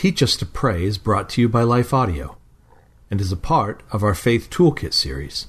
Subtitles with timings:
[0.00, 2.38] Teach Us to Pray is brought to you by Life Audio
[3.10, 5.48] and is a part of our Faith Toolkit series.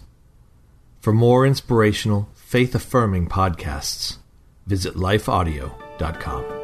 [1.00, 4.18] For more inspirational, faith affirming podcasts,
[4.68, 6.61] visit lifeaudio.com.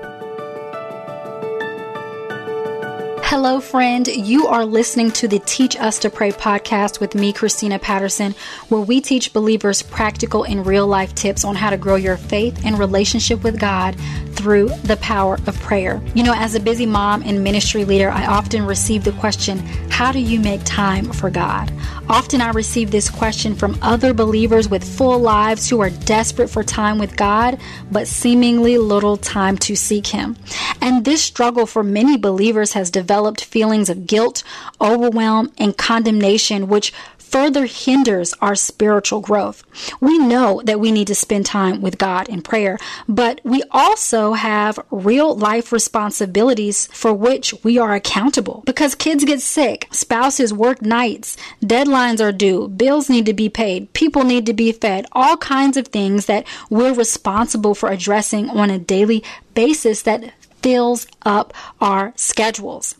[3.30, 4.08] Hello, friend.
[4.08, 8.34] You are listening to the Teach Us to Pray podcast with me, Christina Patterson,
[8.70, 12.62] where we teach believers practical and real life tips on how to grow your faith
[12.64, 13.98] and relationship with God
[14.30, 16.02] through the power of prayer.
[16.16, 19.60] You know, as a busy mom and ministry leader, I often receive the question,
[19.98, 21.74] How do you make time for God?
[22.08, 26.62] Often I receive this question from other believers with full lives who are desperate for
[26.62, 27.60] time with God,
[27.92, 30.38] but seemingly little time to seek Him.
[30.82, 34.44] And this struggle for many believers has developed feelings of guilt,
[34.80, 36.94] overwhelm, and condemnation, which
[37.30, 39.64] further hinders our spiritual growth.
[40.00, 42.78] We know that we need to spend time with God in prayer,
[43.08, 49.42] but we also have real life responsibilities for which we are accountable because kids get
[49.42, 54.54] sick, spouses work nights, deadlines are due, bills need to be paid, people need to
[54.54, 59.24] be fed, all kinds of things that we're responsible for addressing on a daily
[59.54, 62.96] basis that fills up our schedules.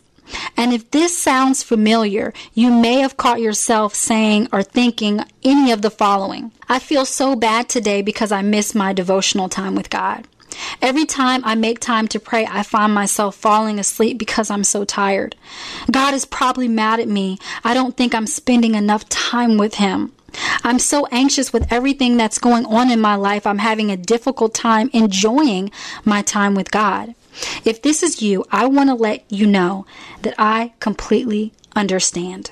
[0.56, 5.82] And if this sounds familiar, you may have caught yourself saying or thinking any of
[5.82, 10.26] the following I feel so bad today because I miss my devotional time with God.
[10.82, 14.84] Every time I make time to pray, I find myself falling asleep because I'm so
[14.84, 15.36] tired.
[15.90, 17.38] God is probably mad at me.
[17.64, 20.12] I don't think I'm spending enough time with Him.
[20.62, 23.46] I'm so anxious with everything that's going on in my life.
[23.46, 25.70] I'm having a difficult time enjoying
[26.04, 27.14] my time with God.
[27.64, 29.86] If this is you, I want to let you know
[30.22, 32.50] that I completely understand.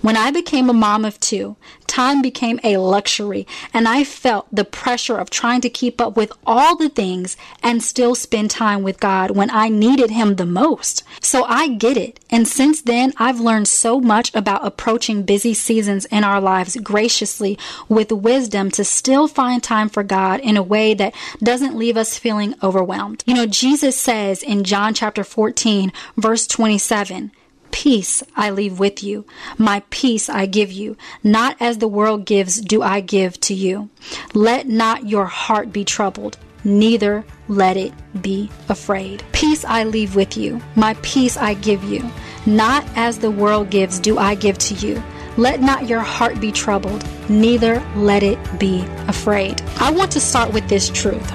[0.00, 1.56] When I became a mom of two,
[1.98, 6.30] time became a luxury, and I felt the pressure of trying to keep up with
[6.46, 11.02] all the things and still spend time with God when I needed Him the most.
[11.20, 12.20] So I get it.
[12.30, 17.58] And since then, I've learned so much about approaching busy seasons in our lives graciously
[17.88, 22.16] with wisdom to still find time for God in a way that doesn't leave us
[22.16, 23.24] feeling overwhelmed.
[23.26, 27.32] You know, Jesus says in John chapter 14, verse 27,
[27.70, 29.24] Peace I leave with you.
[29.56, 30.96] My peace I give you.
[31.22, 33.90] Not as the world gives do I give to you.
[34.34, 39.22] Let not your heart be troubled, neither let it be afraid.
[39.32, 40.60] Peace I leave with you.
[40.76, 42.10] My peace I give you.
[42.46, 45.02] Not as the world gives do I give to you.
[45.36, 49.62] Let not your heart be troubled, neither let it be afraid.
[49.78, 51.30] I want to start with this truth.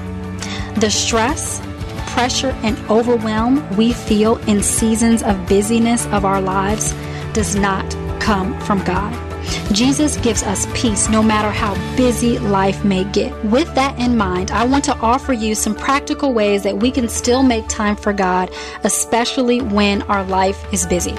[0.75, 1.61] The stress,
[2.13, 6.93] pressure and overwhelm we feel in seasons of busyness of our lives
[7.33, 7.89] does not
[8.21, 9.11] come from God.
[9.73, 13.33] Jesus gives us peace no matter how busy life may get.
[13.45, 17.09] With that in mind, I want to offer you some practical ways that we can
[17.09, 18.51] still make time for God,
[18.83, 21.15] especially when our life is busy.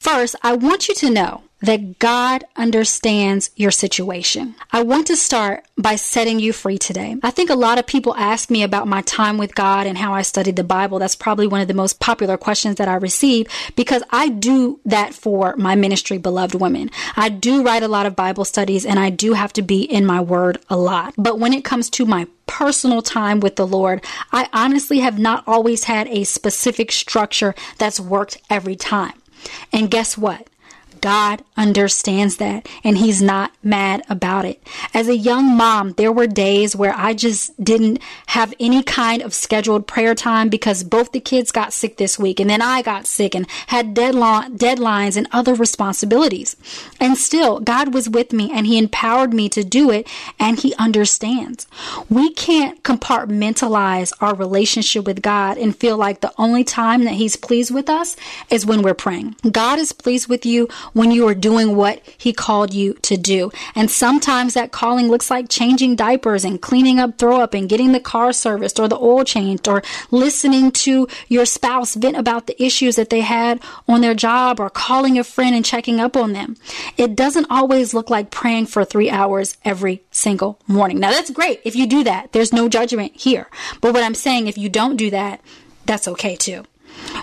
[0.00, 4.54] First, I want you to know that God understands your situation.
[4.70, 7.16] I want to start by setting you free today.
[7.22, 10.12] I think a lot of people ask me about my time with God and how
[10.12, 10.98] I studied the Bible.
[10.98, 15.14] That's probably one of the most popular questions that I receive because I do that
[15.14, 16.90] for my ministry, Beloved Women.
[17.16, 20.04] I do write a lot of Bible studies and I do have to be in
[20.04, 21.14] my word a lot.
[21.16, 25.44] But when it comes to my personal time with the Lord, I honestly have not
[25.46, 29.14] always had a specific structure that's worked every time.
[29.72, 30.48] And guess what?
[31.04, 34.66] God understands that and he's not mad about it.
[34.94, 37.98] As a young mom, there were days where I just didn't
[38.28, 42.40] have any kind of scheduled prayer time because both the kids got sick this week
[42.40, 46.56] and then I got sick and had deadline, deadlines and other responsibilities.
[46.98, 50.08] And still, God was with me and he empowered me to do it
[50.40, 51.66] and he understands.
[52.08, 57.36] We can't compartmentalize our relationship with God and feel like the only time that he's
[57.36, 58.16] pleased with us
[58.48, 59.36] is when we're praying.
[59.50, 63.52] God is pleased with you when you are doing what He called you to do.
[63.74, 67.92] And sometimes that calling looks like changing diapers and cleaning up throw up and getting
[67.92, 72.62] the car serviced or the oil changed or listening to your spouse vent about the
[72.62, 76.32] issues that they had on their job or calling a friend and checking up on
[76.32, 76.56] them.
[76.96, 81.00] It doesn't always look like praying for three hours every single morning.
[81.00, 82.32] Now that's great if you do that.
[82.32, 83.48] There's no judgment here.
[83.80, 85.40] But what I'm saying, if you don't do that,
[85.86, 86.64] that's okay too.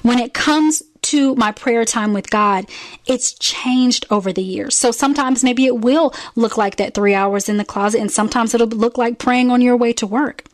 [0.02, 2.66] When it comes to my prayer time with God,
[3.06, 4.76] it's changed over the years.
[4.76, 8.54] So sometimes maybe it will look like that three hours in the closet, and sometimes
[8.54, 10.46] it'll look like praying on your way to work.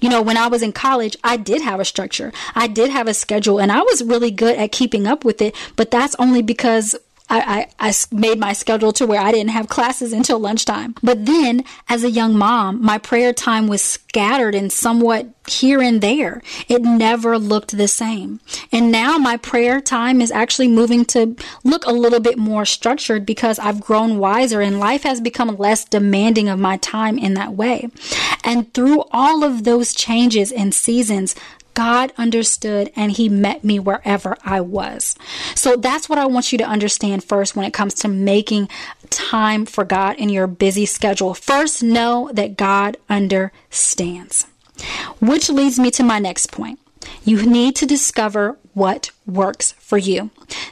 [0.00, 3.08] You know, when I was in college, I did have a structure, I did have
[3.08, 6.40] a schedule, and I was really good at keeping up with it, but that's only
[6.40, 6.94] because
[7.28, 10.94] I, I, I made my schedule to where I didn't have classes until lunchtime.
[11.02, 16.00] But then as a young mom, my prayer time was scattered and somewhat here and
[16.00, 16.42] there.
[16.68, 18.40] It never looked the same.
[18.72, 23.26] And now my prayer time is actually moving to look a little bit more structured
[23.26, 27.54] because I've grown wiser and life has become less demanding of my time in that
[27.54, 27.88] way.
[28.44, 31.34] And through all of those changes and seasons,
[31.76, 35.14] God understood and he met me wherever I was.
[35.54, 38.70] So that's what I want you to understand first when it comes to making
[39.10, 41.34] time for God in your busy schedule.
[41.34, 44.46] First, know that God understands.
[45.20, 46.80] Which leads me to my next point.
[47.24, 50.30] You need to discover what works for you.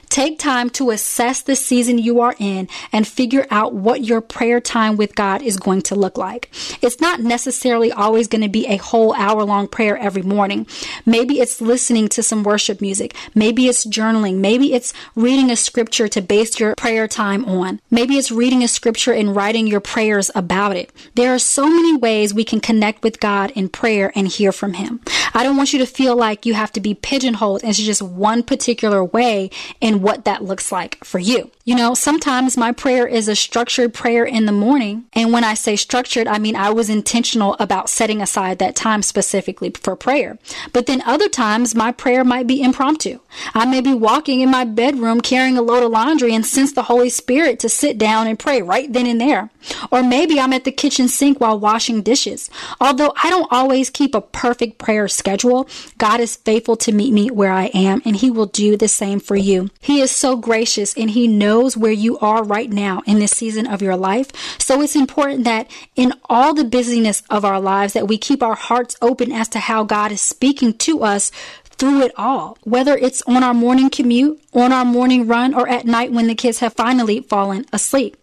[0.08, 4.60] Take time to assess the season you are in and figure out what your prayer
[4.60, 6.50] time with God is going to look like.
[6.80, 10.68] It's not necessarily always going to be a whole hour long prayer every morning.
[11.04, 13.16] Maybe it's listening to some worship music.
[13.34, 14.36] Maybe it's journaling.
[14.36, 17.80] Maybe it's reading a scripture to base your prayer time on.
[17.90, 20.92] Maybe it's reading a scripture and writing your prayers about it.
[21.16, 24.74] There are so many ways we can connect with God in prayer and hear from
[24.74, 25.00] Him.
[25.34, 28.43] I don't want you to feel like you have to be pigeonholed into just one
[28.46, 29.50] particular way
[29.82, 31.50] and what that looks like for you.
[31.64, 35.04] You know, sometimes my prayer is a structured prayer in the morning.
[35.14, 39.02] And when I say structured, I mean I was intentional about setting aside that time
[39.02, 40.38] specifically for prayer.
[40.74, 43.20] But then other times my prayer might be impromptu.
[43.54, 46.82] I may be walking in my bedroom carrying a load of laundry and sense the
[46.82, 49.50] Holy Spirit to sit down and pray right then and there.
[49.90, 52.50] Or maybe I'm at the kitchen sink while washing dishes.
[52.80, 57.30] Although I don't always keep a perfect prayer schedule, God is faithful to meet me
[57.30, 59.70] where I am and He will do the same for you.
[59.80, 63.66] He is so gracious and He knows where you are right now in this season
[63.66, 64.30] of your life.
[64.60, 68.54] So it's important that in all the busyness of our lives that we keep our
[68.54, 71.30] hearts open as to how God is speaking to us
[71.76, 75.86] through it all, whether it's on our morning commute, on our morning run, or at
[75.86, 78.16] night when the kids have finally fallen asleep.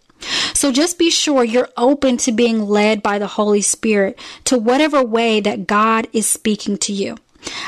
[0.53, 5.03] So just be sure you're open to being led by the Holy Spirit to whatever
[5.03, 7.17] way that God is speaking to you.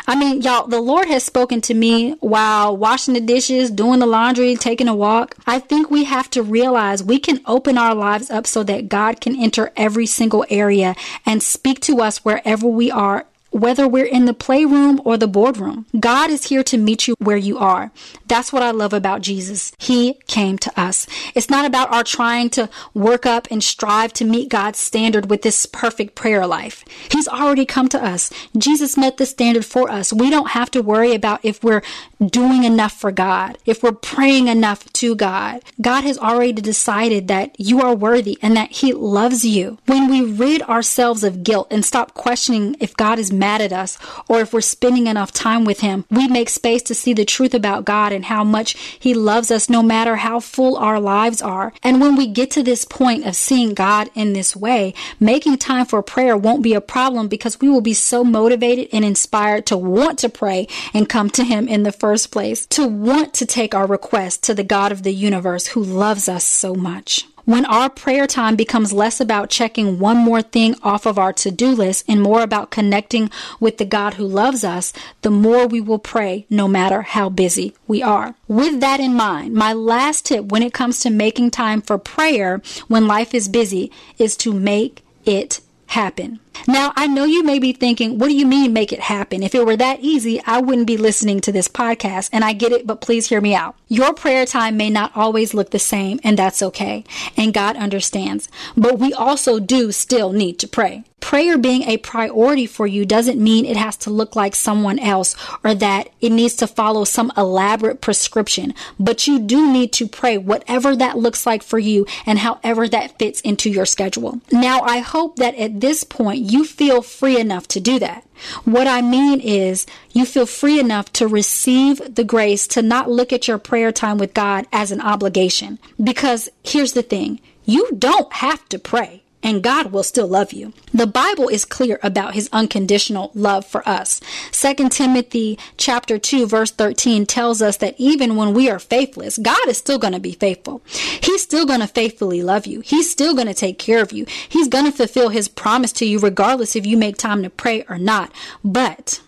[0.08, 4.06] I mean, y'all, the Lord has spoken to me while washing the dishes, doing the
[4.06, 5.36] laundry, taking a walk.
[5.48, 9.22] I think we have to realize we can open our lives up so that God
[9.22, 14.26] can enter every single area and speak to us wherever we are whether we're in
[14.26, 15.86] the playroom or the boardroom.
[16.00, 17.92] God is here to meet you where you are.
[18.28, 19.72] That's what I love about Jesus.
[19.78, 21.06] He came to us.
[21.36, 25.44] It's not about our trying to work up and strive to meet God's standard with
[25.44, 26.84] this perfect prayer life.
[27.12, 28.32] He's already come to us.
[28.58, 30.12] Jesus met the standard for us.
[30.12, 31.84] We don't have to worry about if we're
[32.28, 35.62] doing enough for God, if we're praying enough to God.
[35.82, 39.78] God has already decided that you are worthy and that He loves you.
[39.86, 43.98] When we rid ourselves of guilt and stop questioning if God is mad at us
[44.28, 46.06] or if we're spending enough time with Him.
[46.10, 49.70] We make space to see the truth about God and how much He loves us
[49.70, 51.74] no matter how full our lives are.
[51.84, 55.86] And when we get to this point of seeing God in this way, making time
[55.86, 59.78] for prayer won't be a problem because we will be so motivated and inspired to
[59.78, 63.74] want to pray and come to Him in the first place, to want to take
[63.74, 67.26] our request to the God of the universe who loves us so much.
[67.46, 71.52] When our prayer time becomes less about checking one more thing off of our to
[71.52, 73.30] do list and more about connecting
[73.60, 74.94] with the God who loves us,
[75.24, 78.36] the more we will pray no matter how busy we are.
[78.48, 82.62] With that in mind, my last tip when it comes to making time for prayer
[82.88, 86.40] when life is busy is to make it happen.
[86.68, 89.44] Now, I know you may be thinking, what do you mean make it happen?
[89.44, 92.30] If it were that easy, I wouldn't be listening to this podcast.
[92.32, 93.76] And I get it, but please hear me out.
[93.88, 97.04] Your prayer time may not always look the same, and that's okay.
[97.38, 98.50] And God understands.
[98.76, 101.04] But we also do still need to pray.
[101.24, 105.38] Prayer being a priority for you doesn't mean it has to look like someone else
[105.64, 110.38] or that it needs to follow some elaborate prescription, but you do need to pray
[110.38, 114.42] whatever that looks like for you and however that fits into your schedule.
[114.52, 118.28] Now, I hope that at this point you feel free enough to do that.
[118.66, 123.32] What I mean is you feel free enough to receive the grace to not look
[123.32, 125.80] at your prayer time with God as an obligation.
[126.04, 127.40] Because here's the thing.
[127.64, 130.74] You don't have to pray and God will still love you.
[130.94, 134.22] The Bible is clear about his unconditional love for us.
[134.52, 139.68] 2 Timothy chapter 2 verse 13 tells us that even when we are faithless, God
[139.68, 140.82] is still going to be faithful.
[140.86, 142.80] He's still going to faithfully love you.
[142.80, 144.26] He's still going to take care of you.
[144.48, 147.84] He's going to fulfill his promise to you regardless if you make time to pray
[147.90, 148.32] or not.
[148.64, 149.22] But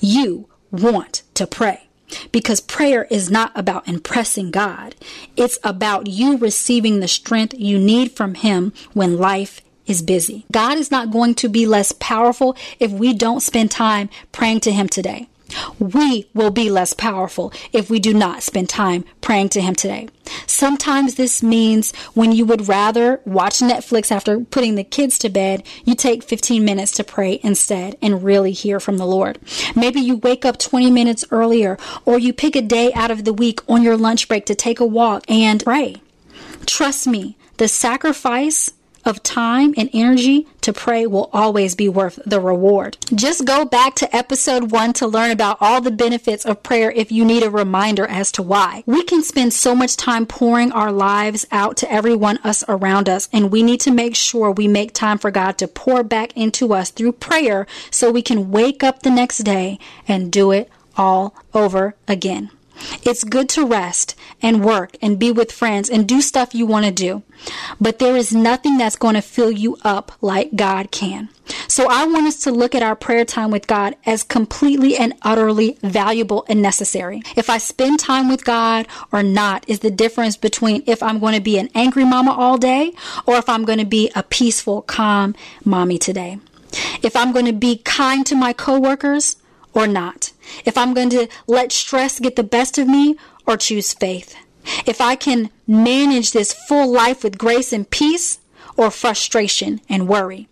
[0.00, 1.85] you want to pray.
[2.32, 4.94] Because prayer is not about impressing God.
[5.36, 10.44] It's about you receiving the strength you need from Him when life is busy.
[10.52, 14.72] God is not going to be less powerful if we don't spend time praying to
[14.72, 15.28] Him today.
[15.78, 20.08] We will be less powerful if we do not spend time praying to Him today.
[20.46, 25.62] Sometimes this means when you would rather watch Netflix after putting the kids to bed,
[25.84, 29.38] you take 15 minutes to pray instead and really hear from the Lord.
[29.74, 33.32] Maybe you wake up 20 minutes earlier or you pick a day out of the
[33.32, 35.96] week on your lunch break to take a walk and pray.
[36.66, 38.72] Trust me, the sacrifice
[39.06, 42.96] of time and energy to pray will always be worth the reward.
[43.14, 47.12] Just go back to episode one to learn about all the benefits of prayer if
[47.12, 48.82] you need a reminder as to why.
[48.86, 53.28] We can spend so much time pouring our lives out to everyone us around us,
[53.32, 56.74] and we need to make sure we make time for God to pour back into
[56.74, 61.34] us through prayer so we can wake up the next day and do it all
[61.54, 62.50] over again.
[63.02, 66.86] It's good to rest and work and be with friends and do stuff you want
[66.86, 67.22] to do.
[67.80, 71.28] But there is nothing that's going to fill you up like God can.
[71.68, 75.14] So I want us to look at our prayer time with God as completely and
[75.22, 77.22] utterly valuable and necessary.
[77.36, 81.34] If I spend time with God or not is the difference between if I'm going
[81.34, 82.92] to be an angry mama all day
[83.26, 86.38] or if I'm going to be a peaceful, calm mommy today.
[87.02, 89.36] If I'm going to be kind to my coworkers
[89.72, 90.25] or not.
[90.64, 94.36] If I'm going to let stress get the best of me or choose faith.
[94.84, 98.38] If I can manage this full life with grace and peace
[98.76, 100.48] or frustration and worry.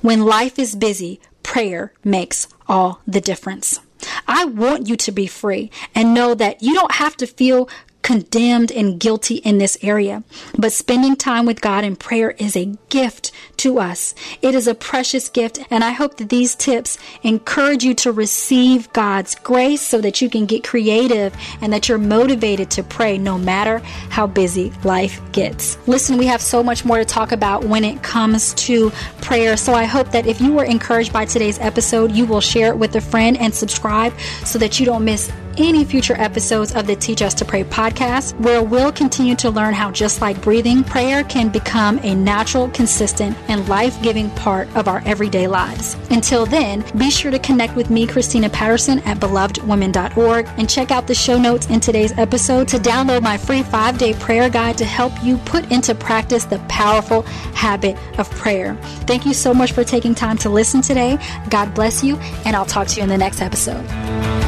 [0.00, 3.80] When life is busy, prayer makes all the difference.
[4.26, 7.68] I want you to be free and know that you don't have to feel
[8.02, 10.22] condemned and guilty in this area.
[10.58, 14.14] But spending time with God in prayer is a gift to us.
[14.42, 15.60] It is a precious gift.
[15.70, 20.30] And I hope that these tips encourage you to receive God's grace so that you
[20.30, 23.78] can get creative and that you're motivated to pray no matter
[24.08, 25.76] how busy life gets.
[25.86, 28.90] Listen, we have so much more to talk about when it comes to
[29.20, 29.56] prayer.
[29.56, 32.78] So I hope that if you were encouraged by today's episode, you will share it
[32.78, 36.96] with a friend and subscribe so that you don't miss any future episodes of the
[36.96, 41.24] Teach Us to Pray podcast, where we'll continue to learn how, just like breathing, prayer
[41.24, 45.96] can become a natural, consistent, and life giving part of our everyday lives.
[46.10, 51.06] Until then, be sure to connect with me, Christina Patterson, at belovedwomen.org and check out
[51.06, 54.84] the show notes in today's episode to download my free five day prayer guide to
[54.84, 57.22] help you put into practice the powerful
[57.54, 58.76] habit of prayer.
[59.06, 61.18] Thank you so much for taking time to listen today.
[61.48, 64.39] God bless you, and I'll talk to you in the next episode.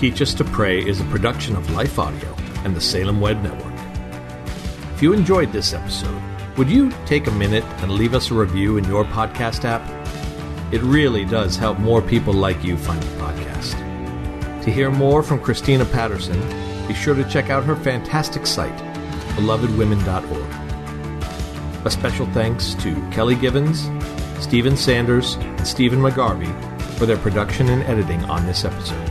[0.00, 3.74] Teach Us to Pray is a production of Life Audio and the Salem Web Network.
[4.94, 6.22] If you enjoyed this episode,
[6.56, 9.86] would you take a minute and leave us a review in your podcast app?
[10.72, 13.74] It really does help more people like you find the podcast.
[14.64, 16.40] To hear more from Christina Patterson,
[16.88, 18.78] be sure to check out her fantastic site,
[19.36, 21.84] belovedwomen.org.
[21.84, 23.90] A special thanks to Kelly Givens,
[24.42, 26.50] Stephen Sanders, and Stephen McGarvey
[26.94, 29.09] for their production and editing on this episode.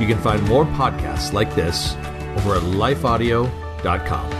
[0.00, 1.94] You can find more podcasts like this
[2.38, 4.39] over at lifeaudio.com.